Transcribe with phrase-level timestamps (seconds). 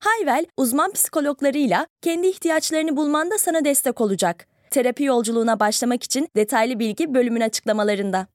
[0.00, 4.46] Hayvel, uzman psikologlarıyla kendi ihtiyaçlarını bulmanda sana destek olacak.
[4.70, 8.26] Terapi yolculuğuna başlamak için detaylı bilgi bölümün açıklamalarında.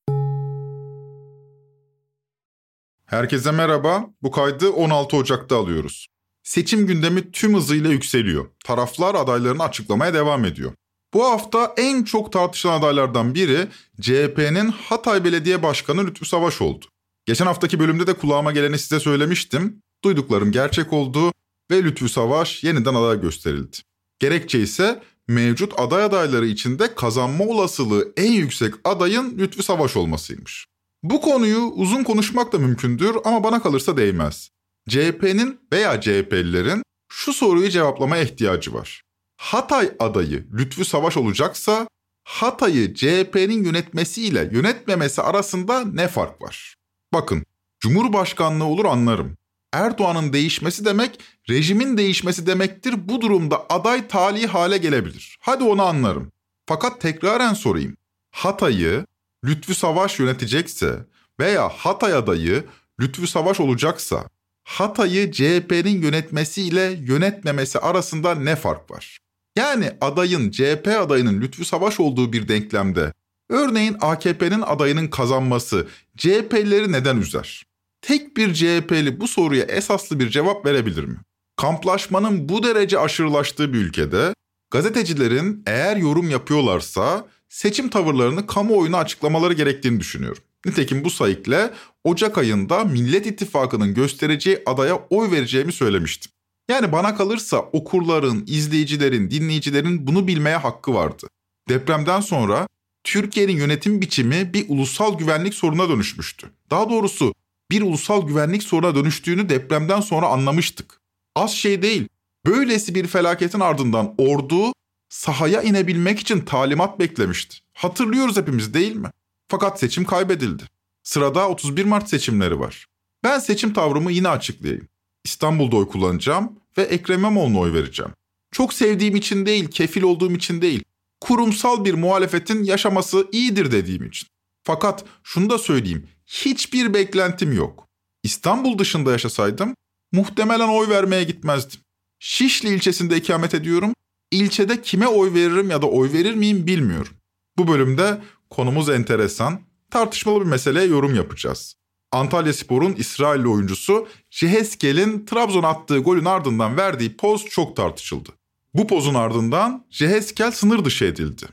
[3.06, 4.10] Herkese merhaba.
[4.24, 6.08] Bu kaydı 16 Ocak'ta alıyoruz.
[6.44, 8.46] Seçim gündemi tüm hızıyla yükseliyor.
[8.66, 10.72] Taraflar adaylarını açıklamaya devam ediyor.
[11.14, 13.68] Bu hafta en çok tartışılan adaylardan biri
[14.02, 16.86] CHP'nin Hatay Belediye Başkanı Lütfü Savaş oldu.
[17.26, 19.82] Geçen haftaki bölümde de kulağıma geleni size söylemiştim.
[20.04, 21.34] Duyduklarım gerçek oldu
[21.72, 23.78] ve Lütfü Savaş yeniden aday gösterildi.
[24.20, 30.66] Gerekçe ise mevcut aday adayları içinde kazanma olasılığı en yüksek adayın Lütfü Savaş olmasıymış.
[31.04, 34.50] Bu konuyu uzun konuşmak da mümkündür ama bana kalırsa değmez.
[34.90, 39.04] CHP'nin veya CHP'lilerin şu soruyu cevaplamaya ihtiyacı var.
[39.38, 41.88] Hatay adayı Lütfü Savaş olacaksa
[42.24, 46.76] Hatay'ı CHP'nin yönetmesiyle yönetmemesi arasında ne fark var?
[47.14, 47.44] Bakın,
[47.80, 49.38] Cumhurbaşkanlığı olur anlarım.
[49.74, 53.08] Erdoğan'ın değişmesi demek rejimin değişmesi demektir.
[53.08, 55.38] Bu durumda aday tali hale gelebilir.
[55.40, 56.32] Hadi onu anlarım.
[56.66, 57.98] Fakat tekraren sorayım.
[58.32, 59.06] Hatay'ı
[59.46, 61.06] Lütfü Savaş yönetecekse
[61.40, 62.64] veya Hatay adayı
[63.00, 64.30] Lütfü Savaş olacaksa
[64.64, 69.20] Hatay'ı CHP'nin yönetmesiyle yönetmemesi arasında ne fark var?
[69.56, 73.14] Yani adayın CHP adayının Lütfü Savaş olduğu bir denklemde
[73.50, 77.64] örneğin AKP'nin adayının kazanması CHP'lileri neden üzer?
[78.02, 81.18] Tek bir CHP'li bu soruya esaslı bir cevap verebilir mi?
[81.56, 84.34] Kamplaşmanın bu derece aşırılaştığı bir ülkede
[84.72, 90.44] gazetecilerin eğer yorum yapıyorlarsa seçim tavırlarını kamuoyuna açıklamaları gerektiğini düşünüyorum.
[90.66, 96.32] Nitekim bu sayıkla Ocak ayında Millet İttifakı'nın göstereceği adaya oy vereceğimi söylemiştim.
[96.70, 101.28] Yani bana kalırsa okurların, izleyicilerin, dinleyicilerin bunu bilmeye hakkı vardı.
[101.70, 102.68] Depremden sonra
[103.04, 106.50] Türkiye'nin yönetim biçimi bir ulusal güvenlik soruna dönüşmüştü.
[106.72, 107.34] Daha doğrusu
[107.72, 111.03] bir ulusal güvenlik soruna dönüştüğünü depremden sonra anlamıştık.
[111.36, 112.08] Az şey değil.
[112.46, 114.74] Böylesi bir felaketin ardından ordu
[115.10, 117.58] sahaya inebilmek için talimat beklemişti.
[117.74, 119.10] Hatırlıyoruz hepimiz değil mi?
[119.48, 120.64] Fakat seçim kaybedildi.
[121.04, 122.86] Sırada 31 Mart seçimleri var.
[123.24, 124.88] Ben seçim tavrımı yine açıklayayım.
[125.24, 128.12] İstanbul'da oy kullanacağım ve Ekrem İmamoğlu'na oy vereceğim.
[128.52, 130.84] Çok sevdiğim için değil, kefil olduğum için değil.
[131.22, 134.28] Kurumsal bir muhalefetin yaşaması iyidir dediğim için.
[134.64, 136.08] Fakat şunu da söyleyeyim.
[136.26, 137.88] Hiçbir beklentim yok.
[138.24, 139.76] İstanbul dışında yaşasaydım
[140.14, 141.80] muhtemelen oy vermeye gitmezdim.
[142.20, 143.94] Şişli ilçesinde ikamet ediyorum.
[144.32, 147.14] İlçede kime oy veririm ya da oy verir miyim bilmiyorum.
[147.58, 151.76] Bu bölümde konumuz enteresan, tartışmalı bir meseleye yorum yapacağız.
[152.12, 158.30] Antalya Spor'un İsrailli oyuncusu Jeheskel'in Trabzon attığı golün ardından verdiği poz çok tartışıldı.
[158.74, 161.46] Bu pozun ardından Jeheskel sınır dışı edildi.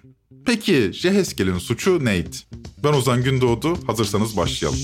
[0.47, 2.37] Peki Jeheskel'in suçu neydi?
[2.85, 4.81] Ben Ozan Gündoğdu, hazırsanız başlayalım.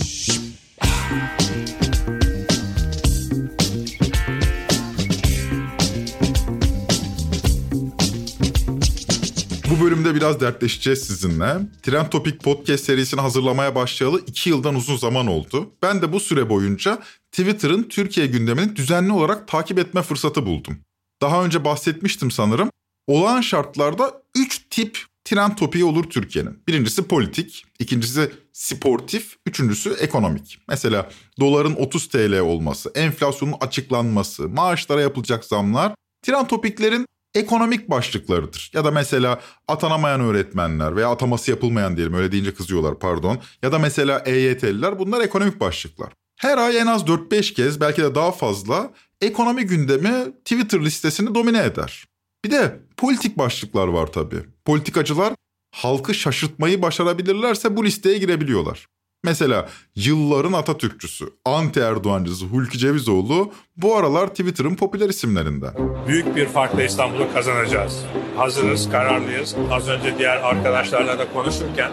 [9.86, 11.56] Bölümde biraz dertleşeceğiz sizinle.
[11.82, 15.72] Trend Topic Podcast serisini hazırlamaya başlayalı 2 yıldan uzun zaman oldu.
[15.82, 17.02] Ben de bu süre boyunca
[17.32, 20.78] Twitter'ın Türkiye gündemini düzenli olarak takip etme fırsatı buldum.
[21.22, 22.70] Daha önce bahsetmiştim sanırım.
[23.06, 26.58] Olağan şartlarda 3 tip trend topiği olur Türkiye'nin.
[26.68, 30.58] Birincisi politik, ikincisi sportif, üçüncüsü ekonomik.
[30.68, 31.10] Mesela
[31.40, 38.70] doların 30 TL olması, enflasyonun açıklanması, maaşlara yapılacak zamlar trend topiklerin ekonomik başlıklarıdır.
[38.74, 43.38] Ya da mesela atanamayan öğretmenler veya ataması yapılmayan diyelim öyle deyince kızıyorlar pardon.
[43.62, 46.12] Ya da mesela EYT'liler bunlar ekonomik başlıklar.
[46.36, 51.62] Her ay en az 4-5 kez belki de daha fazla ekonomi gündemi Twitter listesini domine
[51.62, 52.04] eder.
[52.44, 54.40] Bir de politik başlıklar var tabii.
[54.64, 55.34] Politikacılar
[55.74, 58.86] halkı şaşırtmayı başarabilirlerse bu listeye girebiliyorlar.
[59.26, 65.74] Mesela yılların Atatürkçüsü, anti Erdoğancısı Hulki Cevizoğlu bu aralar Twitter'ın popüler isimlerinden.
[66.08, 68.04] Büyük bir farkla İstanbul'u kazanacağız.
[68.36, 69.56] Hazırız, kararlıyız.
[69.70, 71.90] Az önce diğer arkadaşlarla da konuşurken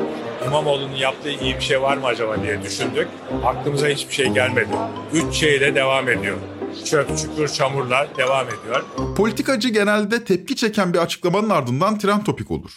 [0.47, 3.07] İmamoğlu'nun yaptığı iyi bir şey var mı acaba diye düşündük.
[3.45, 4.71] Aklımıza hiçbir şey gelmedi.
[5.13, 6.37] Üç şeyle devam ediyor
[6.85, 8.83] çöp, çukur, çamurlar devam ediyor.
[9.17, 12.71] Politikacı genelde tepki çeken bir açıklamanın ardından trend topik olur.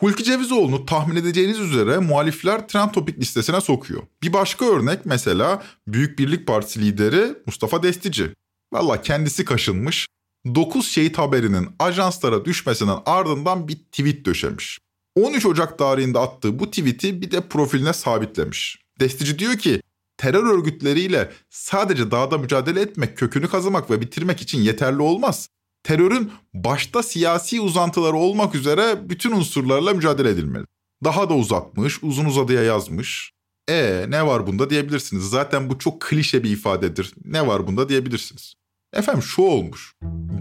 [0.00, 4.02] Hulki Cevizoğlu'nu tahmin edeceğiniz üzere muhalifler trend topik listesine sokuyor.
[4.22, 8.30] Bir başka örnek mesela Büyük Birlik Partisi lideri Mustafa Destici.
[8.72, 10.06] Valla kendisi kaşınmış.
[10.54, 14.78] 9 şehit haberinin ajanslara düşmesinin ardından bir tweet döşemiş.
[15.14, 18.78] 13 Ocak tarihinde attığı bu tweet'i bir de profiline sabitlemiş.
[19.00, 19.80] Destici diyor ki
[20.16, 25.48] terör örgütleriyle sadece dağda mücadele etmek, kökünü kazımak ve bitirmek için yeterli olmaz.
[25.86, 30.64] Terörün başta siyasi uzantıları olmak üzere bütün unsurlarla mücadele edilmeli.
[31.04, 33.32] Daha da uzatmış, uzun uzadıya yazmış.
[33.68, 35.30] E ne var bunda diyebilirsiniz.
[35.30, 37.14] Zaten bu çok klişe bir ifadedir.
[37.24, 38.54] Ne var bunda diyebilirsiniz.
[38.92, 39.92] Efendim şu olmuş.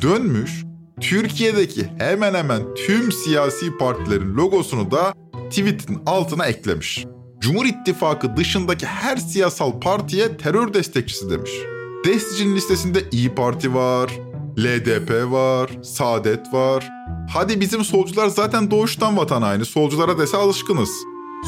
[0.01, 0.63] Dönmüş
[1.01, 5.13] Türkiye'deki hemen hemen tüm siyasi partilerin logosunu da
[5.49, 7.05] tweetin altına eklemiş.
[7.39, 11.51] Cumhur İttifakı dışındaki her siyasal partiye terör destekçisi demiş.
[12.05, 14.11] Destici'nin listesinde İyi Parti var,
[14.57, 16.89] LDP var, Saadet var.
[17.29, 19.65] Hadi bizim solcular zaten doğuştan vatan aynı.
[19.65, 20.89] Solculara dese alışkınız.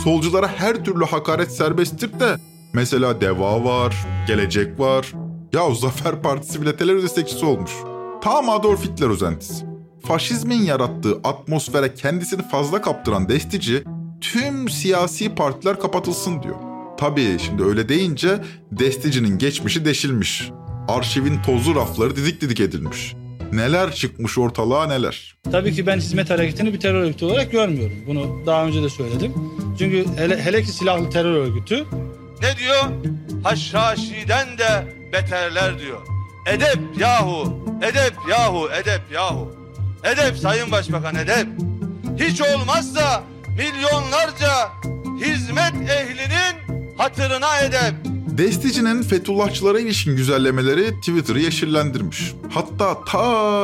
[0.04, 2.38] Solculara her türlü hakaret serbesttir de
[2.74, 3.96] mesela Deva var,
[4.28, 5.14] Gelecek var.
[5.54, 7.72] Ya Zafer Partisi bile terör destekçisi olmuş.
[8.22, 9.66] Tam Adolf Hitler özentisi.
[10.06, 13.84] Faşizmin yarattığı atmosfere kendisini fazla kaptıran destici
[14.22, 16.56] tüm siyasi partiler kapatılsın diyor.
[16.98, 20.52] Tabii şimdi öyle deyince Destici'nin geçmişi deşilmiş.
[20.88, 23.16] Arşivin tozlu rafları didik didik edilmiş.
[23.52, 25.36] Neler çıkmış ortalığa neler.
[25.52, 27.96] Tabii ki ben hizmet hareketini bir terör örgütü olarak görmüyorum.
[28.08, 29.34] Bunu daha önce de söyledim.
[29.80, 31.86] Çünkü hele, hele ki silahlı terör örgütü.
[32.42, 32.84] Ne diyor?
[33.44, 35.98] Haşhaşiden de beterler diyor.
[36.46, 39.52] Edep yahu, edep yahu, edep yahu.
[40.04, 41.48] Edep Sayın Başbakan edep.
[42.20, 43.24] Hiç olmazsa
[43.58, 44.70] milyonlarca
[45.22, 46.56] hizmet ehlinin
[46.98, 47.94] hatırına edep.
[48.38, 52.34] Destici'nin Fethullahçılara ilişkin güzellemeleri Twitter'ı yeşillendirmiş.
[52.50, 53.20] Hatta ta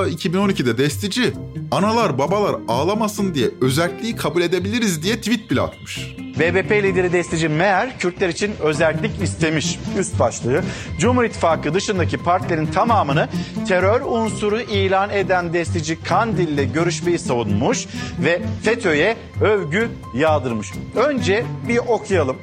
[0.08, 1.34] 2012'de Destici,
[1.72, 6.16] analar babalar ağlamasın diye özelliği kabul edebiliriz diye tweet bile atmış.
[6.40, 10.64] BBP lideri Destici Meğer Kürtler için özellik istemiş üst başlığı.
[11.00, 13.30] Cumhur İttifakı dışındaki partilerin tamamını
[13.68, 17.86] terör unsuru ilan eden Destici Kandil'le görüşmeyi savunmuş
[18.20, 20.72] ve FETÖ'ye övgü yağdırmış.
[20.96, 22.38] Önce bir okuyalım.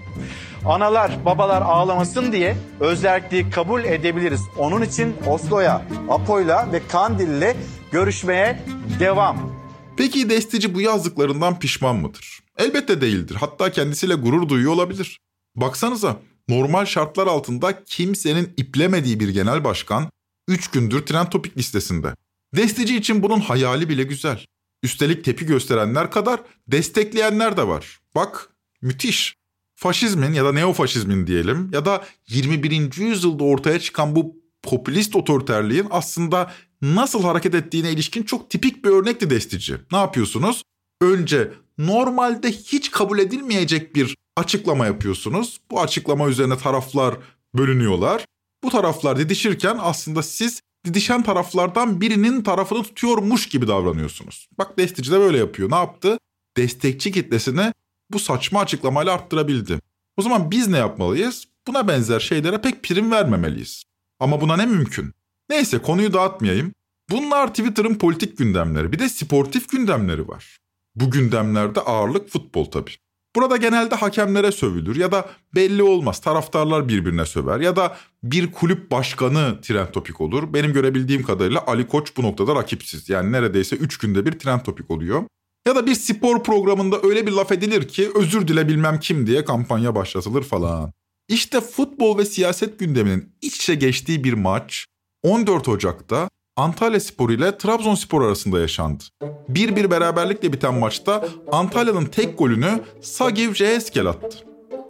[0.65, 4.41] Analar, babalar ağlamasın diye özelliği kabul edebiliriz.
[4.59, 7.57] Onun için Oslo'ya, Apo'yla ve Kandil'le
[7.93, 8.63] görüşmeye
[9.01, 9.53] devam.
[9.97, 12.41] Peki Destici bu yazdıklarından pişman mıdır?
[12.59, 13.37] Elbette değildir.
[13.41, 15.21] Hatta kendisiyle gurur duyuyor olabilir.
[15.57, 16.17] Baksanıza
[16.49, 20.11] normal şartlar altında kimsenin iplemediği bir genel başkan
[20.49, 22.15] 3 gündür trend topik listesinde.
[22.57, 24.45] Destici için bunun hayali bile güzel.
[24.83, 28.01] Üstelik tepki gösterenler kadar destekleyenler de var.
[28.15, 28.51] Bak
[28.83, 29.40] müthiş.
[29.81, 32.97] Faşizmin ya da neofaşizmin diyelim ya da 21.
[32.97, 39.31] yüzyılda ortaya çıkan bu popülist otoriterliğin aslında nasıl hareket ettiğine ilişkin çok tipik bir örnekti
[39.31, 39.77] destici.
[39.93, 40.63] Ne yapıyorsunuz?
[41.01, 45.61] Önce normalde hiç kabul edilmeyecek bir açıklama yapıyorsunuz.
[45.71, 47.15] Bu açıklama üzerine taraflar
[47.55, 48.25] bölünüyorlar.
[48.65, 54.49] Bu taraflar didişirken aslında siz didişen taraflardan birinin tarafını tutuyormuş gibi davranıyorsunuz.
[54.59, 55.71] Bak destici de böyle yapıyor.
[55.71, 56.19] Ne yaptı?
[56.57, 57.73] Destekçi kitlesini
[58.13, 59.79] bu saçma açıklamayla arttırabildi.
[60.17, 61.45] O zaman biz ne yapmalıyız?
[61.67, 63.85] Buna benzer şeylere pek prim vermemeliyiz.
[64.21, 65.13] Ama buna ne mümkün?
[65.51, 66.73] Neyse konuyu dağıtmayayım.
[67.11, 68.93] Bunlar Twitter'ın politik gündemleri.
[68.93, 70.59] Bir de sportif gündemleri var.
[70.95, 72.91] Bu gündemlerde ağırlık futbol tabii.
[73.37, 78.91] Burada genelde hakemlere sövülür ya da belli olmaz taraftarlar birbirine söver ya da bir kulüp
[78.91, 80.55] başkanı trend topik olur.
[80.55, 83.09] Benim görebildiğim kadarıyla Ali Koç bu noktada rakipsiz.
[83.09, 85.23] Yani neredeyse 3 günde bir trend topik oluyor.
[85.67, 89.45] Ya da bir spor programında öyle bir laf edilir ki özür dile bilmem kim diye
[89.45, 90.93] kampanya başlatılır falan.
[91.29, 94.87] İşte futbol ve siyaset gündeminin iç içe geçtiği bir maç
[95.23, 99.05] 14 Ocak'ta Antalya Spor ile Trabzonspor arasında yaşandı.
[99.53, 104.39] 1-1 beraberlikle biten maçta Antalya'nın tek golünü Sagiv Ceeskel attı.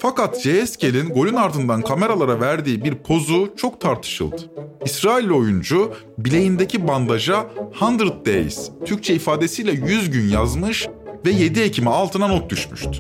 [0.03, 4.37] Fakat Ceeskel'in golün ardından kameralara verdiği bir pozu çok tartışıldı.
[4.85, 7.47] İsrailli oyuncu bileğindeki bandaja
[7.81, 10.89] 100 days, Türkçe ifadesiyle 100 gün yazmış
[11.27, 12.91] ve 7 Ekim'e altına not düşmüştü.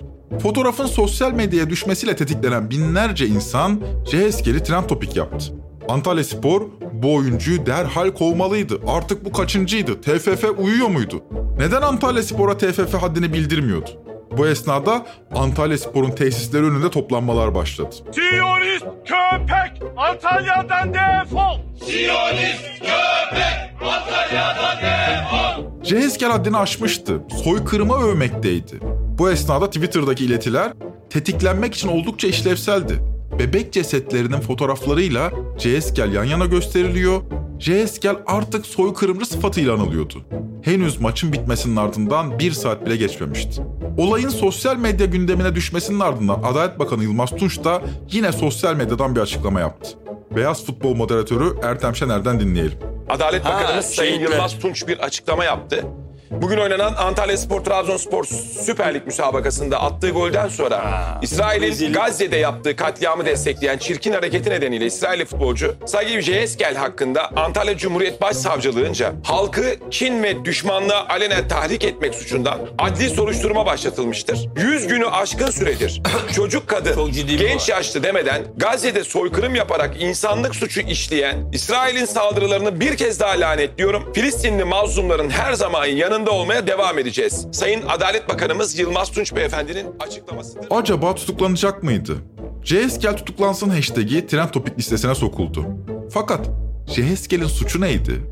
[0.42, 3.80] Fotoğrafın sosyal medyaya düşmesiyle tetiklenen binlerce insan
[4.10, 5.54] Ceeskel'i trend topik yaptı.
[5.88, 8.80] Antalya Spor bu oyuncuyu derhal kovmalıydı.
[8.86, 10.00] Artık bu kaçıncıydı?
[10.00, 11.22] TFF uyuyor muydu?
[11.58, 14.09] Neden Antalya Spor'a TFF haddini bildirmiyordu?
[14.36, 17.94] Bu esnada Antalya Spor'un tesisleri önünde toplanmalar başladı.
[18.12, 21.58] Siyonist köpek Antalya'dan defol.
[21.86, 25.84] Siyonist köpek Antalya'dan defol.
[25.84, 27.20] Cehezker haddini aşmıştı.
[27.44, 28.78] Soykırıma övmekteydi.
[29.18, 30.72] Bu esnada Twitter'daki iletiler
[31.10, 32.94] tetiklenmek için oldukça işlevseldi.
[33.38, 37.22] Bebek cesetlerinin fotoğraflarıyla Cehezkel yan yana gösteriliyor.
[37.60, 40.22] Cehezkel artık soykırımcı sıfatıyla anılıyordu.
[40.62, 43.62] Henüz maçın bitmesinin ardından bir saat bile geçmemişti.
[43.98, 49.20] Olayın sosyal medya gündemine düşmesinin ardından Adalet Bakanı Yılmaz Tunç da yine sosyal medyadan bir
[49.20, 49.90] açıklama yaptı.
[50.36, 52.78] Beyaz futbol moderatörü Ertem Şener'den dinleyelim.
[53.08, 54.30] Adalet Ha, Bakanımız Sayın şehitler.
[54.32, 55.84] Yılmaz Tunç bir açıklama yaptı.
[56.30, 58.24] Bugün oynanan Antalya Spor Trabzonspor
[58.64, 60.82] Süper Lig müsabakasında attığı golden sonra
[61.22, 61.92] İsrail'in.
[61.92, 69.12] Gazze'de yaptığı katliamı destekleyen çirkin hareketi nedeniyle İsrailli futbolcu Sagiv Jeeskel hakkında Antalya Cumhuriyet Başsavcılığınca
[69.24, 74.48] halkı kin ve düşmanlığa alenen tahrik etmek suçundan adli soruşturma başlatılmıştır.
[74.56, 76.02] 100 günü aşkın süredir
[76.36, 83.20] çocuk kadın, genç yaşlı demeden Gazze'de soykırım yaparak insanlık suçu işleyen İsrail'in saldırılarını bir kez
[83.20, 84.12] daha lanetliyorum.
[84.12, 87.46] Filistinli mazlumların her zaman yanında olmaya devam edeceğiz.
[87.52, 90.66] Sayın Adalet Bakanımız Yılmaz Tunç Beyefendi'nin açıklamasıdır.
[90.70, 92.16] Acaba tutuklanacak mıydı?
[92.64, 95.66] CSGL tutuklansın hashtag'i trend topik listesine sokuldu.
[96.12, 96.50] Fakat
[96.86, 98.22] CSGL'in suçu neydi?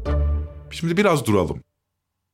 [0.71, 1.63] Şimdi biraz duralım.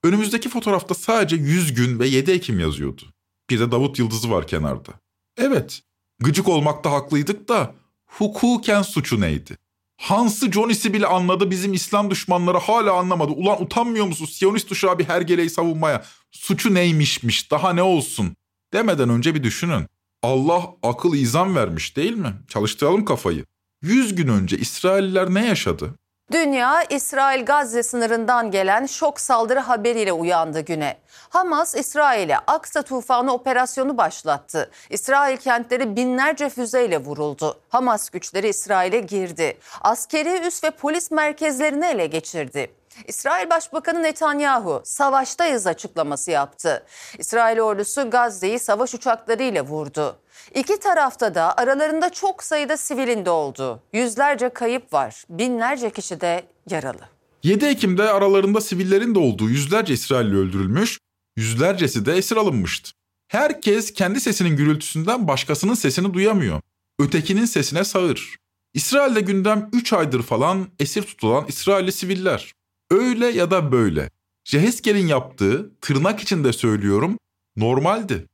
[0.04, 3.02] Önümüzdeki fotoğrafta sadece 100 gün ve 7 Ekim yazıyordu.
[3.50, 4.92] Bir de Davut Yıldızı var kenarda.
[5.38, 5.82] Evet,
[6.18, 7.74] gıcık olmakta haklıydık da
[8.06, 9.56] hukuken suçu neydi?
[10.04, 13.32] Hans'ı Johnny'si bile anladı bizim İslam düşmanları hala anlamadı.
[13.32, 16.04] Ulan utanmıyor musun Siyonist uşağı bir hergeleyi savunmaya?
[16.30, 18.36] Suçu neymişmiş daha ne olsun?
[18.72, 19.86] Demeden önce bir düşünün.
[20.22, 22.34] Allah akıl izan vermiş değil mi?
[22.48, 23.44] Çalıştıralım kafayı.
[23.82, 25.94] 100 gün önce İsrailliler ne yaşadı?
[26.32, 30.96] Dünya İsrail-Gazze sınırından gelen şok saldırı haberiyle uyandı güne.
[31.28, 34.70] Hamas İsrail'e Aksa tufanı operasyonu başlattı.
[34.90, 37.60] İsrail kentleri binlerce füzeyle vuruldu.
[37.68, 39.58] Hamas güçleri İsrail'e girdi.
[39.80, 42.74] Askeri üs ve polis merkezlerini ele geçirdi.
[43.08, 46.86] İsrail Başbakanı Netanyahu savaştayız açıklaması yaptı.
[47.18, 50.16] İsrail ordusu Gazze'yi savaş uçaklarıyla vurdu.
[50.54, 53.82] İki tarafta da aralarında çok sayıda sivilin de oldu.
[53.92, 57.08] Yüzlerce kayıp var, binlerce kişi de yaralı.
[57.42, 60.98] 7 Ekim'de aralarında sivillerin de olduğu yüzlerce İsrailli öldürülmüş,
[61.36, 62.90] yüzlercesi de esir alınmıştı.
[63.28, 66.60] Herkes kendi sesinin gürültüsünden başkasının sesini duyamıyor.
[66.98, 68.36] Ötekinin sesine sağır.
[68.74, 72.52] İsrail'de gündem 3 aydır falan esir tutulan İsrailli siviller.
[72.90, 74.10] Öyle ya da böyle.
[74.44, 77.18] Jeheskel'in yaptığı, tırnak içinde söylüyorum,
[77.56, 78.28] normaldi.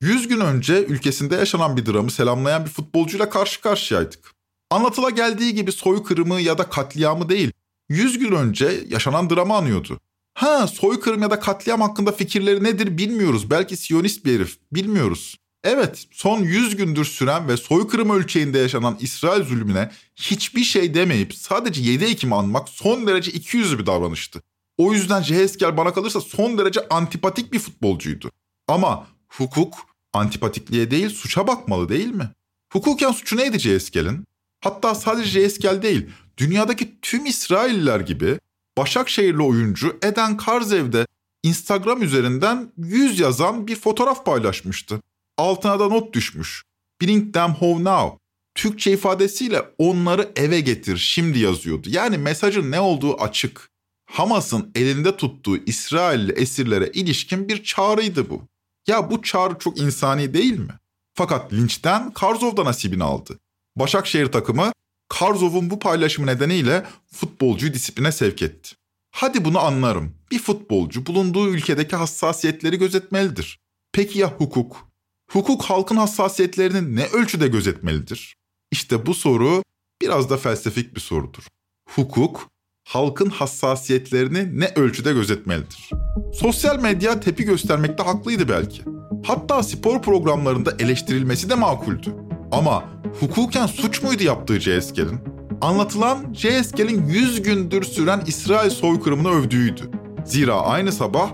[0.00, 4.32] 100 gün önce ülkesinde yaşanan bir dramı selamlayan bir futbolcuyla karşı karşıyaydık.
[4.70, 7.52] Anlatıla geldiği gibi soykırımı ya da katliamı değil,
[7.88, 10.00] 100 gün önce yaşanan dramı anıyordu.
[10.34, 13.50] Ha soykırım ya da katliam hakkında fikirleri nedir bilmiyoruz.
[13.50, 15.36] Belki siyonist bir herif, bilmiyoruz.
[15.64, 21.82] Evet, son 100 gündür süren ve soykırım ölçeğinde yaşanan İsrail zulmüne hiçbir şey demeyip sadece
[21.82, 24.42] 7 Ekim'i anmak son derece ikiyüzlü bir davranıştı.
[24.78, 28.30] O yüzden Jeheskel bana kalırsa son derece antipatik bir futbolcuydu.
[28.68, 29.74] Ama hukuk
[30.12, 32.30] antipatikliğe değil suça bakmalı değil mi?
[32.72, 34.24] Hukuken suçu neydi Jeheskel'in?
[34.60, 36.06] Hatta sadece Jeheskel değil,
[36.38, 38.38] dünyadaki tüm İsrailliler gibi
[38.78, 41.06] Başakşehirli oyuncu Eden Karzev'de
[41.42, 45.00] Instagram üzerinden yüz yazan bir fotoğraf paylaşmıştı.
[45.38, 46.62] Altına da not düşmüş.
[47.02, 48.18] Bring them home now.
[48.54, 51.88] Türkçe ifadesiyle onları eve getir şimdi yazıyordu.
[51.90, 53.70] Yani mesajın ne olduğu açık.
[54.10, 58.42] Hamas'ın elinde tuttuğu İsrailli esirlere ilişkin bir çağrıydı bu.
[58.86, 60.78] Ya bu çağrı çok insani değil mi?
[61.14, 63.38] Fakat linçten Karzov da nasibini aldı.
[63.76, 64.72] Başakşehir takımı
[65.08, 68.74] Karzov'un bu paylaşımı nedeniyle futbolcuyu disipline sevk etti.
[69.10, 70.14] Hadi bunu anlarım.
[70.30, 73.58] Bir futbolcu bulunduğu ülkedeki hassasiyetleri gözetmelidir.
[73.92, 74.93] Peki ya hukuk?
[75.30, 78.36] Hukuk halkın hassasiyetlerini ne ölçüde gözetmelidir?
[78.70, 79.62] İşte bu soru
[80.02, 81.42] biraz da felsefik bir sorudur.
[81.90, 82.48] Hukuk
[82.88, 85.90] halkın hassasiyetlerini ne ölçüde gözetmelidir?
[86.34, 88.82] Sosyal medya tepi göstermekte haklıydı belki.
[89.26, 92.14] Hatta spor programlarında eleştirilmesi de makuldü.
[92.52, 92.84] Ama
[93.20, 95.20] hukuken suç muydu yaptığı CSG'nin?
[95.60, 99.90] Anlatılan CSG'nin 100 gündür süren İsrail soykırımını övdüğüydü.
[100.26, 101.30] Zira aynı sabah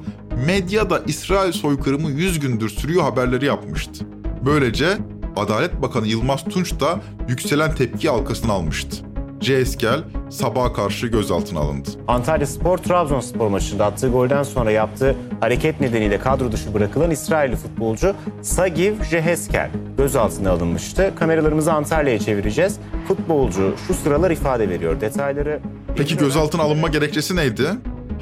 [0.47, 4.05] medyada İsrail soykırımı 100 gündür sürüyor haberleri yapmıştı.
[4.47, 4.99] Böylece
[5.37, 8.97] Adalet Bakanı Yılmaz Tunç da yükselen tepki halkasını almıştı.
[9.41, 11.89] CSGL sabaha karşı gözaltına alındı.
[12.09, 18.15] Antalya Spor Trabzonspor maçında attığı golden sonra yaptığı hareket nedeniyle kadro dışı bırakılan İsrailli futbolcu
[18.43, 21.13] Sagiv Jeheskel gözaltına alınmıştı.
[21.17, 22.79] Kameralarımızı Antalya'ya çevireceğiz.
[23.09, 25.01] Futbolcu şu sıralar ifade veriyor.
[25.01, 25.61] Detayları...
[25.97, 27.69] Peki gözaltına alınma gerekçesi neydi?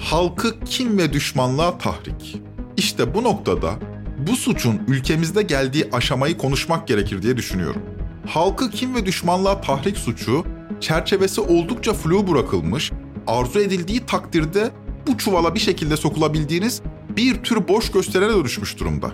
[0.00, 2.36] Halkı kim ve düşmanlığa tahrik.
[2.76, 3.74] İşte bu noktada
[4.18, 7.82] bu suçun ülkemizde geldiği aşamayı konuşmak gerekir diye düşünüyorum.
[8.26, 10.44] Halkı kim ve düşmanlığa tahrik suçu
[10.80, 12.92] çerçevesi oldukça flu bırakılmış,
[13.26, 14.70] arzu edildiği takdirde
[15.06, 16.82] bu çuvala bir şekilde sokulabildiğiniz
[17.16, 19.12] bir tür boş gösterene dönüşmüş durumda.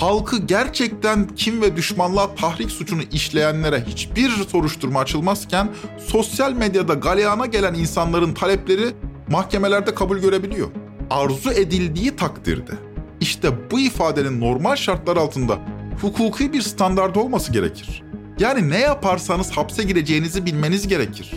[0.00, 5.70] Halkı gerçekten kim ve düşmanlığa tahrik suçunu işleyenlere hiçbir soruşturma açılmazken
[6.06, 8.92] sosyal medyada galeyana gelen insanların talepleri
[9.28, 10.68] mahkemelerde kabul görebiliyor.
[11.10, 12.72] Arzu edildiği takdirde.
[13.20, 15.58] İşte bu ifadenin normal şartlar altında
[16.00, 18.02] hukuki bir standart olması gerekir.
[18.38, 21.32] Yani ne yaparsanız hapse gireceğinizi bilmeniz gerekir.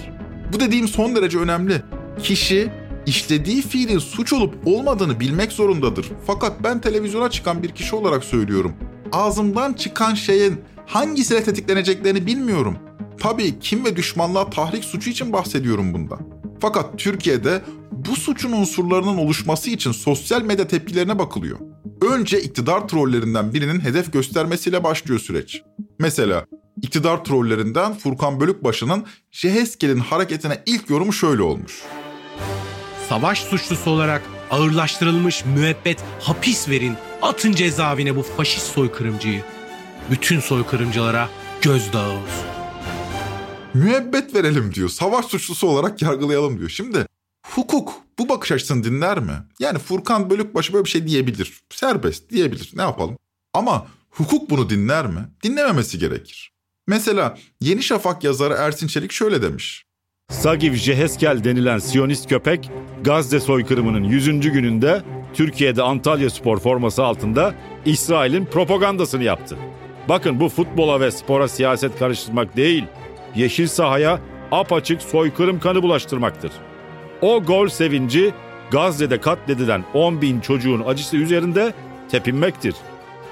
[0.53, 1.81] Bu dediğim son derece önemli.
[2.23, 2.71] Kişi
[3.05, 6.11] işlediği fiilin suç olup olmadığını bilmek zorundadır.
[6.27, 8.73] Fakat ben televizyona çıkan bir kişi olarak söylüyorum.
[9.11, 12.77] Ağzımdan çıkan şeyin hangisiyle tetikleneceklerini bilmiyorum.
[13.19, 16.19] Tabii kim ve düşmanlığa tahrik suçu için bahsediyorum bunda.
[16.61, 17.61] Fakat Türkiye'de
[17.91, 21.59] bu suçun unsurlarının oluşması için sosyal medya tepkilerine bakılıyor.
[22.01, 25.61] Önce iktidar trollerinden birinin hedef göstermesiyle başlıyor süreç.
[25.99, 26.45] Mesela
[26.81, 31.81] iktidar trollerinden Furkan Bölükbaşı'nın Jeheskel'in hareketine ilk yorumu şöyle olmuş.
[33.09, 39.41] Savaş suçlusu olarak ağırlaştırılmış müebbet hapis verin, atın cezaevine bu faşist soykırımcıyı.
[40.11, 41.29] Bütün soykırımcılara
[41.61, 42.58] gözdağı olsun.
[43.73, 44.89] Müebbet verelim diyor.
[44.89, 46.69] Savaş suçlusu olarak yargılayalım diyor.
[46.69, 47.05] Şimdi
[47.47, 49.33] hukuk bu bakış açısını dinler mi?
[49.59, 51.59] Yani Furkan Bölükbaşı böyle bir şey diyebilir.
[51.69, 52.71] Serbest diyebilir.
[52.75, 53.17] Ne yapalım?
[53.53, 55.19] Ama hukuk bunu dinler mi?
[55.43, 56.51] Dinlememesi gerekir.
[56.87, 59.83] Mesela Yeni Şafak yazarı Ersin Çelik şöyle demiş.
[60.31, 62.71] Sagiv Jeheskel denilen Siyonist köpek
[63.03, 64.25] Gazze soykırımının 100.
[64.41, 69.57] gününde Türkiye'de Antalya Spor forması altında İsrail'in propagandasını yaptı.
[70.09, 72.85] Bakın bu futbola ve spora siyaset karıştırmak değil,
[73.35, 74.19] yeşil sahaya
[74.51, 76.51] apaçık soykırım kanı bulaştırmaktır.
[77.21, 78.33] O gol sevinci
[78.71, 81.73] Gazze'de katledilen 10 bin çocuğun acısı üzerinde
[82.11, 82.75] tepinmektir.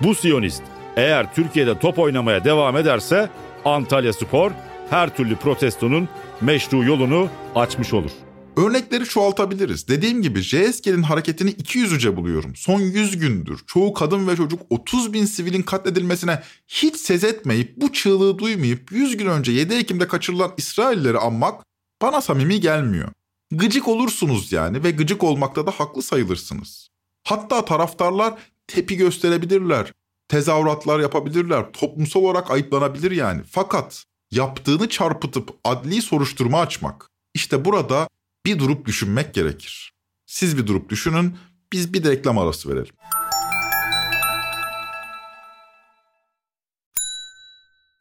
[0.02, 0.64] Bu Siyonist
[0.98, 3.30] eğer Türkiye'de top oynamaya devam ederse
[3.66, 4.52] Antalya Spor
[4.90, 6.10] her türlü protestonun
[6.42, 8.12] meşru yolunu açmış olur.
[8.58, 9.88] Örnekleri çoğaltabiliriz.
[9.88, 12.56] Dediğim gibi JSK'nin hareketini 200'üce buluyorum.
[12.56, 17.94] Son 100 gündür çoğu kadın ve çocuk 30 bin sivilin katledilmesine hiç sez etmeyip bu
[17.94, 21.64] çığlığı duymayıp 100 gün önce 7 Ekim'de kaçırılan İsraillileri anmak
[22.02, 23.10] bana samimi gelmiyor.
[23.52, 26.90] Gıcık olursunuz yani ve gıcık olmakta da haklı sayılırsınız.
[27.24, 28.34] Hatta taraftarlar
[28.68, 29.94] tepi gösterebilirler,
[30.28, 33.42] tezahüratlar yapabilirler, toplumsal olarak ayıplanabilir yani.
[33.52, 38.08] Fakat yaptığını çarpıtıp adli soruşturma açmak, işte burada
[38.48, 39.94] bir durup düşünmek gerekir.
[40.26, 41.36] Siz bir durup düşünün,
[41.74, 42.94] biz bir de reklam arası verelim.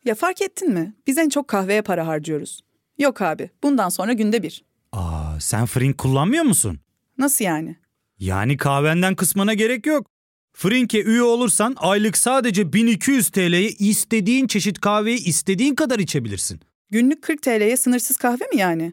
[0.04, 0.94] Ya fark ettin mi?
[1.06, 2.60] Biz en çok kahveye para harcıyoruz.
[2.98, 4.64] Yok abi, bundan sonra günde bir.
[4.92, 6.80] Aa, sen Frink kullanmıyor musun?
[7.18, 7.76] Nasıl yani?
[8.18, 10.06] Yani kahvenden kısmına gerek yok.
[10.52, 16.60] Frink'e üye olursan aylık sadece 1200 TL'ye istediğin çeşit kahveyi istediğin kadar içebilirsin.
[16.90, 18.92] Günlük 40 TL'ye sınırsız kahve mi yani?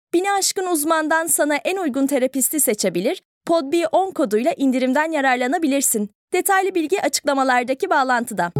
[0.13, 6.09] Bini aşkın uzmandan sana en uygun terapisti seçebilir, podb10 koduyla indirimden yararlanabilirsin.
[6.33, 8.51] Detaylı bilgi açıklamalardaki bağlantıda.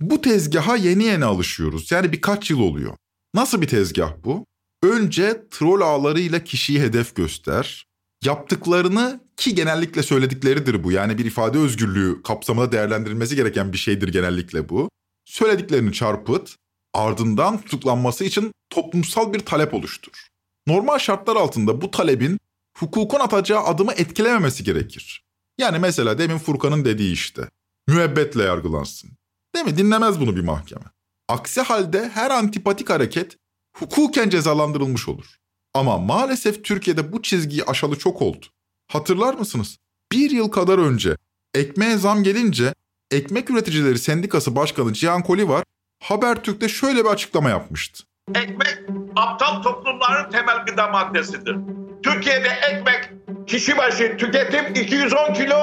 [0.00, 1.92] Bu tezgaha yeni yeni alışıyoruz.
[1.92, 2.96] Yani birkaç yıl oluyor.
[3.34, 4.46] Nasıl bir tezgah bu?
[4.82, 7.86] Önce troll ağlarıyla kişiyi hedef göster.
[8.24, 10.92] Yaptıklarını ki genellikle söyledikleridir bu.
[10.92, 14.88] Yani bir ifade özgürlüğü kapsamında değerlendirilmesi gereken bir şeydir genellikle bu.
[15.24, 16.56] Söylediklerini çarpıt,
[16.94, 20.26] ardından tutuklanması için toplumsal bir talep oluştur.
[20.66, 22.38] Normal şartlar altında bu talebin
[22.78, 25.24] hukukun atacağı adımı etkilememesi gerekir.
[25.58, 27.48] Yani mesela demin Furkan'ın dediği işte.
[27.88, 29.10] Müebbetle yargılansın.
[29.54, 29.76] Değil mi?
[29.76, 30.84] Dinlemez bunu bir mahkeme.
[31.28, 33.36] Aksi halde her antipatik hareket
[33.76, 35.36] hukuken cezalandırılmış olur.
[35.74, 38.46] Ama maalesef Türkiye'de bu çizgiyi aşalı çok oldu.
[38.88, 39.78] Hatırlar mısınız?
[40.12, 41.16] Bir yıl kadar önce
[41.54, 42.74] ekmeğe zam gelince
[43.10, 45.64] Ekmek Üreticileri Sendikası Başkanı Cihan Kolivar
[46.02, 48.04] Habertürk'te şöyle bir açıklama yapmıştı.
[48.34, 48.78] Ekmek
[49.16, 51.56] aptal toplumların temel gıda maddesidir.
[52.02, 53.10] Türkiye'de ekmek
[53.46, 55.56] kişi başı tüketim 210 kilo,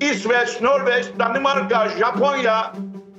[0.00, 2.72] İsveç, Norveç, Danimarka, Japonya,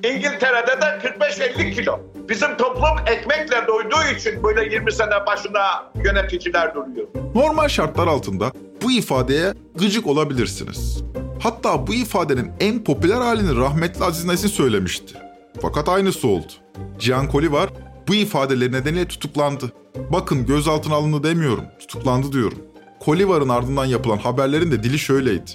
[0.03, 1.99] İngiltere'de de 45-50 kilo.
[2.29, 7.07] Bizim toplum ekmekle doyduğu için böyle 20 sene başına yöneticiler duruyor.
[7.35, 8.51] Normal şartlar altında
[8.83, 11.03] bu ifadeye gıcık olabilirsiniz.
[11.43, 15.28] Hatta bu ifadenin en popüler halini rahmetli Aziz Nesin söylemişti.
[15.61, 16.51] Fakat aynısı oldu.
[16.99, 17.69] Cihan Kolivar
[18.07, 19.71] bu ifadeleri nedeniyle tutuklandı.
[20.09, 22.57] Bakın gözaltına alındı demiyorum, tutuklandı diyorum.
[22.99, 25.51] Kolivar'ın ardından yapılan haberlerin de dili şöyleydi.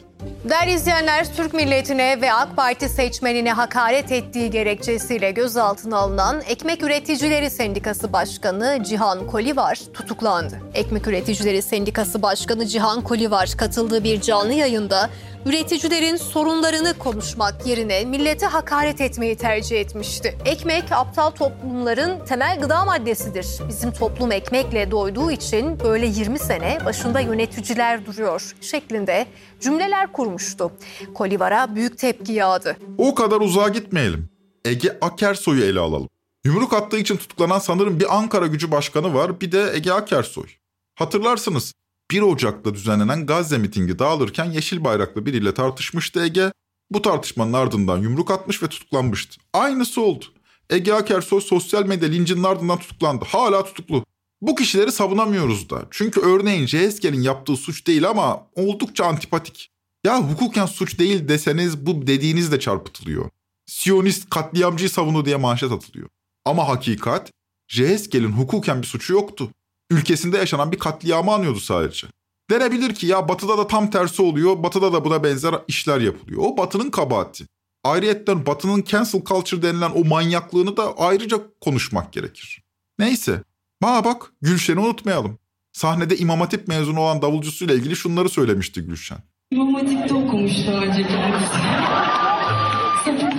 [0.50, 7.50] Değerli izleyenler, Türk milletine ve AK Parti seçmenine hakaret ettiği gerekçesiyle gözaltına alınan Ekmek Üreticileri
[7.50, 10.60] Sendikası Başkanı Cihan Kolivar tutuklandı.
[10.74, 15.10] Ekmek Üreticileri Sendikası Başkanı Cihan Kolivar katıldığı bir canlı yayında
[15.46, 20.38] üreticilerin sorunlarını konuşmak yerine millete hakaret etmeyi tercih etmişti.
[20.44, 23.46] Ekmek aptal toplumların temel gıda maddesidir.
[23.68, 29.26] Bizim toplum ekmekle doyduğu için böyle 20 sene başında yöneticiler duruyor şeklinde
[29.60, 30.72] cümleler kurmuştu.
[31.14, 32.76] Kolivar'a büyük tepki yağdı.
[32.98, 34.28] O kadar uzağa gitmeyelim.
[34.64, 36.08] Ege Akersoy'u ele alalım.
[36.44, 40.46] Yumruk attığı için tutuklanan sanırım bir Ankara gücü başkanı var bir de Ege Akersoy.
[40.94, 41.74] Hatırlarsınız
[42.10, 46.52] 1 Ocak'ta düzenlenen Gazze mitingi dağılırken yeşil bayraklı biriyle tartışmıştı Ege.
[46.90, 49.40] Bu tartışmanın ardından yumruk atmış ve tutuklanmıştı.
[49.52, 50.24] Aynısı oldu.
[50.70, 53.24] Ege Akersoy sosyal medya lincinin ardından tutuklandı.
[53.28, 54.04] Hala tutuklu.
[54.40, 55.86] Bu kişileri savunamıyoruz da.
[55.90, 59.70] Çünkü örneğin Ceskel'in yaptığı suç değil ama oldukça antipatik.
[60.04, 63.30] Ya hukuken suç değil deseniz bu dediğiniz de çarpıtılıyor.
[63.66, 66.08] Siyonist katliamcıyı savunu diye manşet atılıyor.
[66.44, 67.30] Ama hakikat
[67.68, 69.50] Ceskel'in hukuken bir suçu yoktu
[69.94, 72.06] ülkesinde yaşanan bir katliamı anıyordu sadece.
[72.50, 76.42] Denebilir ki ya batıda da tam tersi oluyor, batıda da buna benzer işler yapılıyor.
[76.44, 77.46] O batının kabahati.
[77.84, 82.62] Ayrıyetten batının cancel culture denilen o manyaklığını da ayrıca konuşmak gerekir.
[82.98, 83.42] Neyse.
[83.80, 85.38] Ma bak Gülşen'i unutmayalım.
[85.72, 89.18] Sahnede İmam Hatip mezunu olan davulcusuyla ilgili şunları söylemişti Gülşen.
[89.50, 91.58] İmam Hatip'te okumuş daha önce kendisi.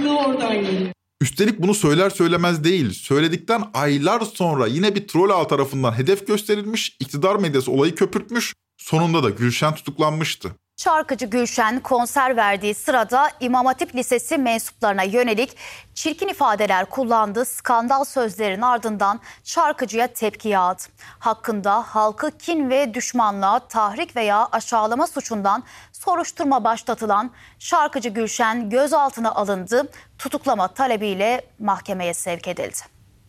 [0.10, 0.92] Oradan geliyor.
[1.26, 6.98] Üstelik bunu söyler söylemez değil, söyledikten aylar sonra yine bir troll ağ tarafından hedef gösterilmiş,
[7.00, 10.56] iktidar medyası olayı köpürtmüş, sonunda da Gülşen tutuklanmıştı.
[10.78, 15.58] Şarkıcı Gülşen konser verdiği sırada İmam Hatip Lisesi mensuplarına yönelik
[15.94, 20.82] çirkin ifadeler kullandığı skandal sözlerin ardından şarkıcıya tepki yağdı.
[21.20, 29.92] Hakkında halkı kin ve düşmanlığa tahrik veya aşağılama suçundan soruşturma başlatılan şarkıcı Gülşen gözaltına alındı,
[30.20, 32.78] tutuklama talebiyle mahkemeye sevk edildi.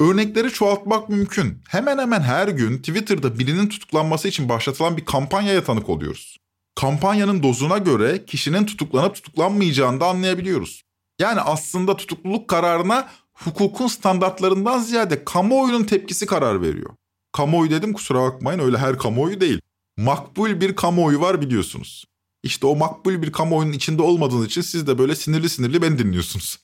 [0.01, 1.63] Örnekleri çoğaltmak mümkün.
[1.69, 6.37] Hemen hemen her gün Twitter'da birinin tutuklanması için başlatılan bir kampanyaya tanık oluyoruz.
[6.77, 10.83] Kampanyanın dozuna göre kişinin tutuklanıp tutuklanmayacağını da anlayabiliyoruz.
[11.21, 16.91] Yani aslında tutukluluk kararına hukukun standartlarından ziyade kamuoyunun tepkisi karar veriyor.
[17.33, 19.61] Kamuoyu dedim kusura bakmayın öyle her kamuoyu değil.
[19.97, 22.05] Makbul bir kamuoyu var biliyorsunuz.
[22.43, 26.59] İşte o makbul bir kamuoyunun içinde olmadığınız için siz de böyle sinirli sinirli beni dinliyorsunuz.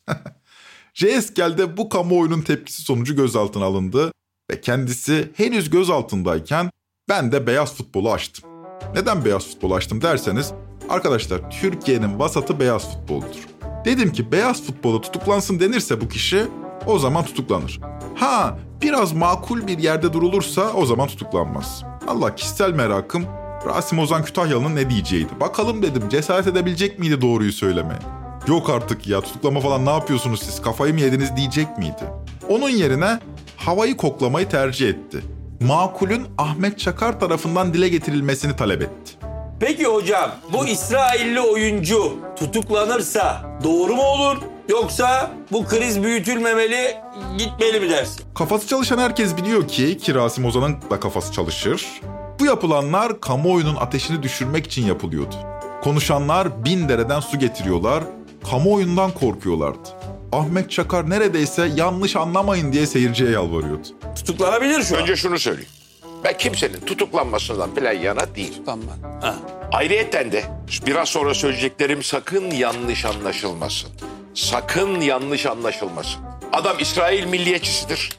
[0.95, 4.13] JSK'de bu kamuoyunun tepkisi sonucu gözaltına alındı
[4.51, 6.71] ve kendisi henüz gözaltındayken
[7.09, 8.52] ben de beyaz futbolu açtım.
[8.95, 10.53] Neden beyaz futbolu açtım derseniz
[10.89, 13.47] arkadaşlar Türkiye'nin vasatı beyaz futboldur.
[13.85, 16.47] Dedim ki beyaz futbolu tutuklansın denirse bu kişi
[16.87, 17.81] o zaman tutuklanır.
[18.15, 21.85] Ha biraz makul bir yerde durulursa o zaman tutuklanmaz.
[22.09, 23.25] Allah kişisel merakım
[23.67, 25.41] Rasim Ozan Kütahyalı'nın ne diyeceğiydi.
[25.41, 28.01] Bakalım dedim cesaret edebilecek miydi doğruyu söylemeye.
[28.49, 32.05] Yok artık ya tutuklama falan ne yapıyorsunuz siz kafayı mı yediniz diyecek miydi?
[32.49, 33.19] Onun yerine
[33.57, 35.21] havayı koklamayı tercih etti.
[35.67, 39.13] Makulün Ahmet Çakar tarafından dile getirilmesini talep etti.
[39.61, 44.37] Peki hocam bu İsrailli oyuncu tutuklanırsa doğru mu olur?
[44.69, 46.97] Yoksa bu kriz büyütülmemeli
[47.39, 48.25] gitmeli mi dersin?
[48.35, 51.87] Kafası çalışan herkes biliyor ki ki Rasim Ozan'ın da kafası çalışır.
[52.41, 55.35] Bu yapılanlar kamuoyunun ateşini düşürmek için yapılıyordu.
[55.83, 58.05] Konuşanlar bin dereden su getiriyorlar,
[58.51, 59.89] kamuoyundan korkuyorlardı.
[60.33, 63.89] Ahmet Çakar neredeyse yanlış anlamayın diye seyirciye yalvarıyordu.
[64.17, 65.71] Tutuklanabilir şu Önce şunu söyleyeyim.
[66.25, 68.63] Ben kimsenin tutuklanmasından falan yana değil.
[68.67, 68.87] Tamam.
[69.21, 69.37] Ha.
[69.73, 70.45] Ayrıyeten de
[70.87, 73.91] biraz sonra söyleyeceklerim sakın yanlış anlaşılmasın.
[74.35, 76.21] Sakın yanlış anlaşılmasın.
[76.53, 78.11] Adam İsrail milliyetçisidir.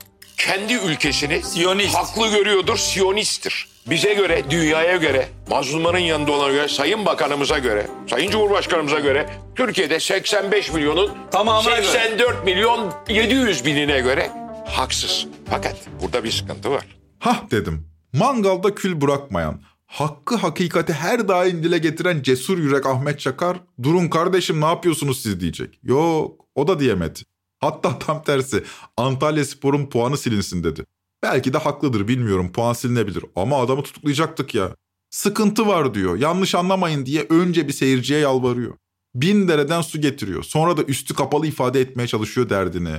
[0.45, 1.95] Kendi ülkesini Siyonist.
[1.95, 3.67] haklı görüyordur, Siyonisttir.
[3.89, 9.99] Bize göre, dünyaya göre, mazlumların yanında olana göre, Sayın Bakanımıza göre, Sayın Cumhurbaşkanımıza göre Türkiye'de
[9.99, 11.88] 85 milyonun Tamamına göre.
[11.88, 14.32] 84 milyon 700 binine göre
[14.67, 15.27] haksız.
[15.49, 16.86] Fakat burada bir sıkıntı var.
[17.19, 17.88] Hah dedim.
[18.13, 24.62] Mangalda kül bırakmayan, hakkı hakikati her daim dile getiren cesur yürek Ahmet Çakar, durun kardeşim
[24.62, 25.79] ne yapıyorsunuz siz diyecek.
[25.84, 27.19] Yok o da diyemedi.
[27.63, 28.63] Hatta tam tersi
[28.97, 30.86] Antalya Spor'un puanı silinsin dedi.
[31.23, 34.76] Belki de haklıdır bilmiyorum puan silinebilir ama adamı tutuklayacaktık ya.
[35.10, 38.73] Sıkıntı var diyor yanlış anlamayın diye önce bir seyirciye yalvarıyor.
[39.15, 42.95] Bin dereden su getiriyor sonra da üstü kapalı ifade etmeye çalışıyor derdini.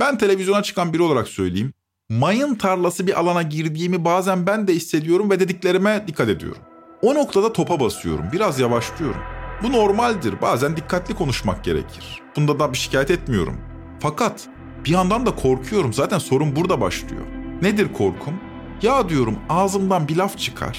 [0.00, 1.72] Ben televizyona çıkan biri olarak söyleyeyim.
[2.10, 6.62] Mayın tarlası bir alana girdiğimi bazen ben de hissediyorum ve dediklerime dikkat ediyorum.
[7.02, 9.20] O noktada topa basıyorum, biraz yavaşlıyorum.
[9.62, 12.22] Bu normaldir, bazen dikkatli konuşmak gerekir.
[12.36, 13.73] Bunda da bir şikayet etmiyorum.
[14.04, 14.48] Fakat
[14.84, 17.22] bir yandan da korkuyorum, zaten sorun burada başlıyor.
[17.62, 18.34] Nedir korkum?
[18.82, 20.78] Ya diyorum ağzımdan bir laf çıkar.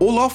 [0.00, 0.34] O laf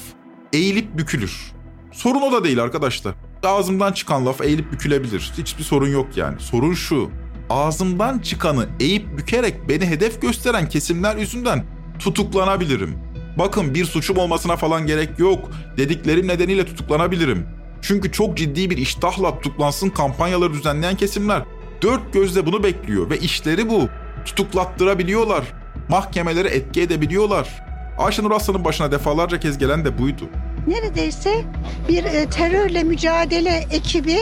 [0.54, 1.52] eğilip bükülür.
[1.92, 3.14] Sorun o da değil arkadaşlar.
[3.44, 5.32] Ağzımdan çıkan laf eğilip bükülebilir.
[5.38, 6.40] Hiçbir sorun yok yani.
[6.40, 7.10] Sorun şu.
[7.50, 11.66] Ağzımdan çıkanı eğip bükerek beni hedef gösteren kesimler yüzünden
[12.00, 12.98] tutuklanabilirim.
[13.40, 15.50] Bakın bir suçum olmasına falan gerek yok.
[15.78, 17.48] Dediklerim nedeniyle tutuklanabilirim.
[17.82, 21.44] Çünkü çok ciddi bir iştahla tutuklansın kampanyaları düzenleyen kesimler
[21.84, 23.90] dört gözle bunu bekliyor ve işleri bu.
[24.26, 25.44] Tutuklattırabiliyorlar.
[25.90, 27.64] Mahkemeleri etki edebiliyorlar.
[27.98, 30.30] Ayşenur Aslan'ın başına defalarca kez gelen de buydu.
[30.68, 31.42] Neredeyse
[31.90, 34.18] bir e, terörle mücadele ekibi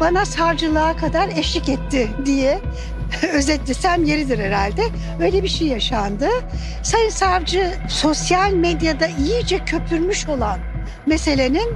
[0.00, 2.60] bana savcılığa kadar eşlik etti diye
[3.34, 4.82] özetlesem yeridir herhalde.
[5.20, 6.28] Öyle bir şey yaşandı.
[6.82, 10.58] Sayın savcı sosyal medyada iyice köpürmüş olan
[11.06, 11.74] meselenin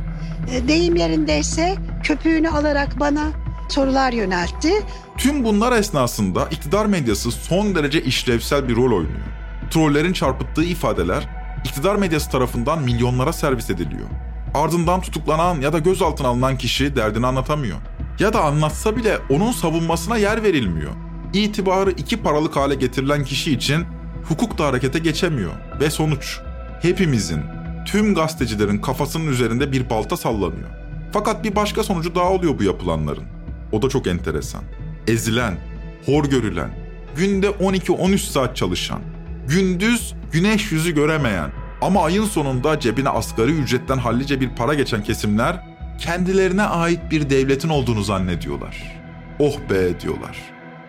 [0.52, 4.72] e, deyim yerindeyse köpüğünü alarak bana sorular yöneltti.
[5.16, 9.26] Tüm bunlar esnasında iktidar medyası son derece işlevsel bir rol oynuyor.
[9.70, 11.28] Trollerin çarpıttığı ifadeler
[11.64, 14.08] iktidar medyası tarafından milyonlara servis ediliyor.
[14.54, 17.76] Ardından tutuklanan ya da gözaltına alınan kişi derdini anlatamıyor.
[18.18, 20.92] Ya da anlatsa bile onun savunmasına yer verilmiyor.
[21.32, 23.84] İtibarı iki paralık hale getirilen kişi için
[24.28, 25.52] hukuk da harekete geçemiyor.
[25.80, 26.40] Ve sonuç,
[26.82, 27.40] hepimizin,
[27.86, 30.68] tüm gazetecilerin kafasının üzerinde bir balta sallanıyor.
[31.12, 33.35] Fakat bir başka sonucu daha oluyor bu yapılanların.
[33.72, 34.62] O da çok enteresan.
[35.08, 35.58] Ezilen,
[36.06, 36.70] hor görülen,
[37.16, 39.00] günde 12-13 saat çalışan,
[39.48, 41.50] gündüz güneş yüzü göremeyen
[41.80, 45.64] ama ayın sonunda cebine asgari ücretten hallice bir para geçen kesimler
[45.98, 49.00] kendilerine ait bir devletin olduğunu zannediyorlar.
[49.38, 50.38] Oh be diyorlar.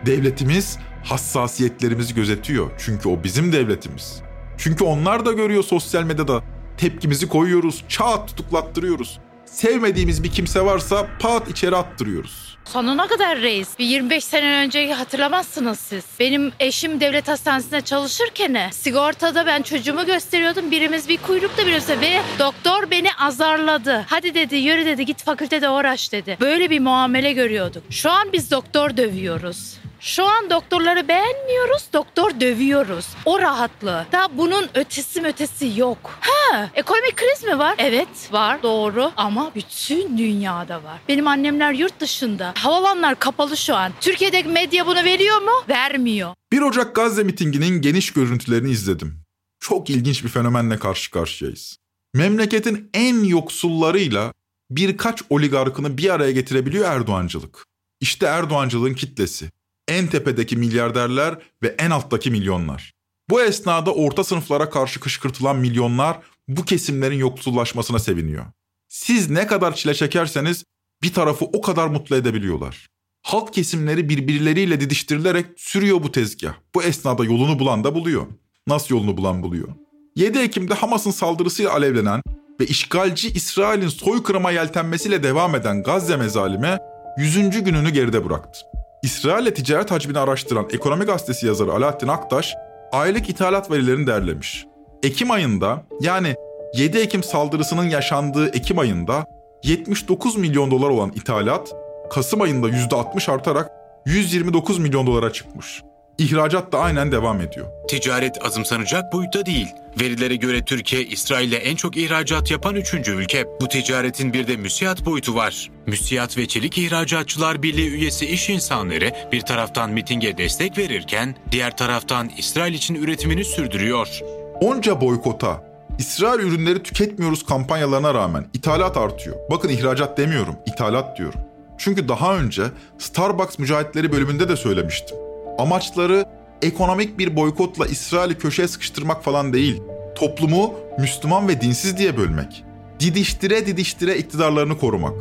[0.06, 4.22] Devletimiz hassasiyetlerimizi gözetiyor çünkü o bizim devletimiz.
[4.58, 6.42] Çünkü onlar da görüyor sosyal medyada
[6.76, 9.18] tepkimizi koyuyoruz, çat tutuklattırıyoruz.
[9.44, 12.57] Sevmediğimiz bir kimse varsa pat içeri attırıyoruz.
[12.72, 13.78] Sonuna kadar reis.
[13.78, 16.04] Bir 25 sene önce hatırlamazsınız siz.
[16.20, 20.70] Benim eşim devlet hastanesinde çalışırken sigortada ben çocuğumu gösteriyordum.
[20.70, 24.04] Birimiz bir kuyrukta birimiz ve doktor beni azarladı.
[24.08, 26.36] Hadi dedi yürü dedi git fakültede uğraş dedi.
[26.40, 27.82] Böyle bir muamele görüyorduk.
[27.90, 29.74] Şu an biz doktor dövüyoruz.
[30.00, 33.06] Şu an doktorları beğenmiyoruz, doktor dövüyoruz.
[33.24, 34.06] O rahatlığı.
[34.12, 35.98] Daha bunun ötesi ötesi yok.
[36.20, 37.74] Ha, ekonomik kriz mi var?
[37.78, 39.12] Evet, var, doğru.
[39.16, 41.00] Ama bütün dünyada var.
[41.08, 42.54] Benim annemler yurt dışında.
[42.56, 43.92] Havalanlar kapalı şu an.
[44.00, 45.50] Türkiye'deki medya bunu veriyor mu?
[45.68, 46.34] Vermiyor.
[46.52, 49.20] 1 Ocak Gazze mitinginin geniş görüntülerini izledim.
[49.60, 51.76] Çok ilginç bir fenomenle karşı karşıyayız.
[52.14, 54.32] Memleketin en yoksullarıyla
[54.70, 57.64] birkaç oligarkını bir araya getirebiliyor Erdoğancılık.
[58.00, 59.50] İşte Erdoğancılığın kitlesi
[59.88, 62.92] en tepedeki milyarderler ve en alttaki milyonlar.
[63.30, 68.44] Bu esnada orta sınıflara karşı kışkırtılan milyonlar bu kesimlerin yoksullaşmasına seviniyor.
[68.88, 70.64] Siz ne kadar çile çekerseniz
[71.02, 72.88] bir tarafı o kadar mutlu edebiliyorlar.
[73.22, 76.54] Halk kesimleri birbirleriyle didiştirilerek sürüyor bu tezgah.
[76.74, 78.26] Bu esnada yolunu bulan da buluyor.
[78.66, 79.68] Nasıl yolunu bulan buluyor?
[80.16, 82.22] 7 Ekim'de Hamas'ın saldırısıyla alevlenen
[82.60, 86.78] ve işgalci İsrail'in soykırıma yeltenmesiyle devam eden Gazze mezalime
[87.18, 87.64] 100.
[87.64, 88.60] gününü geride bıraktı.
[89.02, 92.54] İsrail'le ticaret hacmini araştıran Ekonomi Gazetesi yazarı Alaaddin Aktaş,
[92.92, 94.66] aylık ithalat verilerini derlemiş.
[95.02, 96.34] Ekim ayında yani
[96.74, 99.26] 7 Ekim saldırısının yaşandığı Ekim ayında
[99.64, 101.74] 79 milyon dolar olan ithalat,
[102.10, 103.70] Kasım ayında %60 artarak
[104.06, 105.82] 129 milyon dolara çıkmış.
[106.18, 107.66] İhracat da aynen devam ediyor.
[107.88, 109.68] Ticaret azımsanacak boyutta değil.
[110.00, 113.46] Verilere göre Türkiye, İsrail'le en çok ihracat yapan üçüncü ülke.
[113.60, 115.70] Bu ticaretin bir de müsiyat boyutu var.
[115.86, 122.30] Müsiyat ve Çelik İhracatçılar Birliği üyesi iş insanları bir taraftan mitinge destek verirken diğer taraftan
[122.38, 124.20] İsrail için üretimini sürdürüyor.
[124.60, 125.64] Onca boykota,
[125.98, 129.36] İsrail ürünleri tüketmiyoruz kampanyalarına rağmen ithalat artıyor.
[129.50, 131.40] Bakın ihracat demiyorum, ithalat diyorum.
[131.78, 132.62] Çünkü daha önce
[132.98, 135.27] Starbucks mücahitleri bölümünde de söylemiştim.
[135.58, 136.24] Amaçları
[136.62, 139.82] ekonomik bir boykotla İsrail'i köşeye sıkıştırmak falan değil.
[140.14, 142.64] Toplumu Müslüman ve dinsiz diye bölmek.
[143.00, 145.14] Didiştire didiştire iktidarlarını korumak.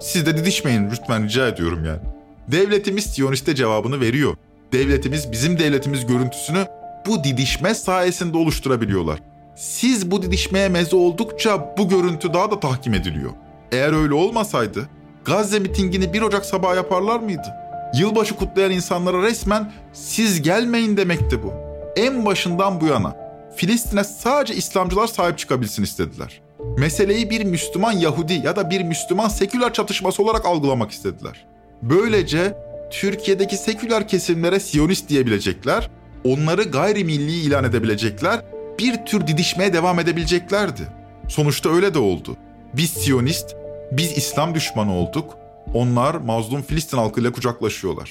[0.00, 2.00] Siz de didişmeyin lütfen rica ediyorum yani.
[2.48, 4.36] Devletimiz Siyoniste cevabını veriyor.
[4.72, 6.66] Devletimiz bizim devletimiz görüntüsünü
[7.06, 9.18] bu didişme sayesinde oluşturabiliyorlar.
[9.56, 13.30] Siz bu didişmeye meze oldukça bu görüntü daha da tahkim ediliyor.
[13.72, 14.88] Eğer öyle olmasaydı
[15.24, 17.59] Gazze mitingini 1 Ocak sabahı yaparlar mıydı?
[17.94, 21.52] Yılbaşı kutlayan insanlara resmen siz gelmeyin demekti bu.
[21.96, 23.16] En başından bu yana
[23.56, 26.40] Filistin'e sadece İslamcılar sahip çıkabilsin istediler.
[26.78, 31.46] Meseleyi bir Müslüman Yahudi ya da bir Müslüman seküler çatışması olarak algılamak istediler.
[31.82, 32.54] Böylece
[32.90, 35.90] Türkiye'deki seküler kesimlere Siyonist diyebilecekler,
[36.24, 38.40] onları gayrimilli ilan edebilecekler,
[38.78, 40.82] bir tür didişmeye devam edebileceklerdi.
[41.28, 42.36] Sonuçta öyle de oldu.
[42.74, 43.56] Biz Siyonist,
[43.92, 45.36] biz İslam düşmanı olduk,
[45.74, 48.10] onlar mazlum Filistin halkıyla kucaklaşıyorlar.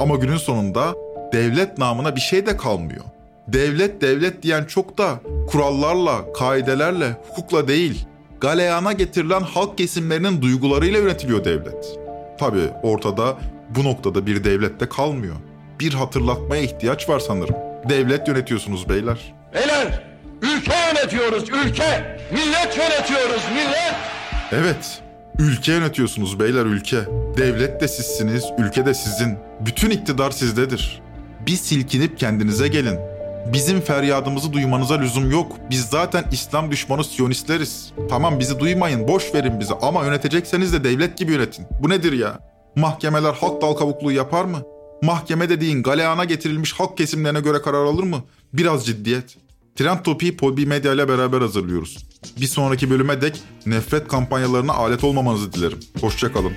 [0.00, 0.94] Ama günün sonunda
[1.32, 3.04] devlet namına bir şey de kalmıyor.
[3.48, 8.06] Devlet devlet diyen çok da kurallarla, kaidelerle, hukukla değil,
[8.40, 11.98] galeyana getirilen halk kesimlerinin duygularıyla yönetiliyor devlet.
[12.38, 13.36] Tabi ortada
[13.76, 15.36] bu noktada bir devlet de kalmıyor.
[15.80, 17.56] Bir hatırlatmaya ihtiyaç var sanırım.
[17.88, 19.34] Devlet yönetiyorsunuz beyler.
[19.54, 20.02] Beyler
[20.42, 22.18] ülke yönetiyoruz ülke.
[22.32, 23.94] Millet yönetiyoruz millet.
[24.52, 25.02] Evet,
[25.38, 26.96] ülke yönetiyorsunuz beyler ülke.
[27.36, 29.38] Devlet de sizsiniz, ülke de sizin.
[29.66, 31.02] Bütün iktidar sizdedir.
[31.46, 32.98] Bir silkinip kendinize gelin.
[33.52, 35.56] Bizim feryadımızı duymanıza lüzum yok.
[35.70, 37.92] Biz zaten İslam düşmanı Siyonistleriz.
[38.10, 41.66] Tamam bizi duymayın, boş verin bizi ama yönetecekseniz de devlet gibi yönetin.
[41.82, 42.38] Bu nedir ya?
[42.76, 44.62] Mahkemeler halk dal kavukluğu yapar mı?
[45.02, 48.22] Mahkeme dediğin galeyana getirilmiş halk kesimlerine göre karar alır mı?
[48.52, 49.36] Biraz ciddiyet.
[49.78, 52.06] Trend Topi'yi Podbi Medya ile beraber hazırlıyoruz.
[52.40, 55.78] Bir sonraki bölüme dek nefret kampanyalarına alet olmamanızı dilerim.
[56.00, 56.52] Hoşçakalın.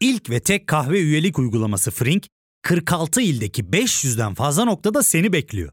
[0.00, 2.26] İlk ve tek kahve üyelik uygulaması Frink,
[2.62, 5.72] 46 ildeki 500'den fazla noktada seni bekliyor.